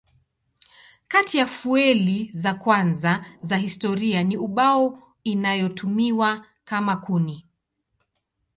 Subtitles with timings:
[1.07, 7.47] Kati ya fueli za kwanza za historia ni ubao inayotumiwa kama kuni.